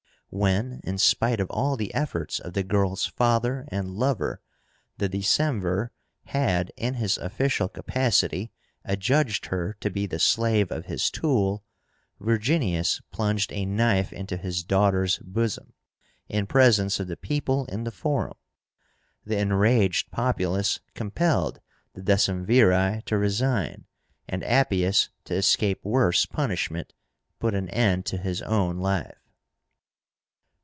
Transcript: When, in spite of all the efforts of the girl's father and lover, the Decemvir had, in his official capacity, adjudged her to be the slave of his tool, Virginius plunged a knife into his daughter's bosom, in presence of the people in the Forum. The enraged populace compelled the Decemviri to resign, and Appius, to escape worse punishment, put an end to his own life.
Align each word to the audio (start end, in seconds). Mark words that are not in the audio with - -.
When, 0.33 0.79
in 0.85 0.97
spite 0.97 1.41
of 1.41 1.49
all 1.49 1.75
the 1.75 1.93
efforts 1.93 2.39
of 2.39 2.53
the 2.53 2.63
girl's 2.63 3.05
father 3.05 3.65
and 3.67 3.89
lover, 3.97 4.39
the 4.97 5.09
Decemvir 5.09 5.89
had, 6.23 6.71
in 6.77 6.93
his 6.93 7.17
official 7.17 7.67
capacity, 7.67 8.49
adjudged 8.85 9.47
her 9.47 9.75
to 9.81 9.89
be 9.89 10.05
the 10.05 10.19
slave 10.19 10.71
of 10.71 10.85
his 10.85 11.11
tool, 11.11 11.65
Virginius 12.17 13.01
plunged 13.11 13.51
a 13.51 13.65
knife 13.65 14.13
into 14.13 14.37
his 14.37 14.63
daughter's 14.63 15.17
bosom, 15.17 15.73
in 16.29 16.47
presence 16.47 16.97
of 17.01 17.09
the 17.09 17.17
people 17.17 17.65
in 17.65 17.83
the 17.83 17.91
Forum. 17.91 18.37
The 19.25 19.37
enraged 19.37 20.11
populace 20.11 20.79
compelled 20.95 21.59
the 21.93 22.01
Decemviri 22.03 23.03
to 23.03 23.17
resign, 23.17 23.83
and 24.29 24.45
Appius, 24.45 25.09
to 25.25 25.35
escape 25.35 25.83
worse 25.83 26.25
punishment, 26.25 26.93
put 27.41 27.53
an 27.53 27.67
end 27.67 28.05
to 28.05 28.17
his 28.17 28.41
own 28.43 28.77
life. 28.77 29.17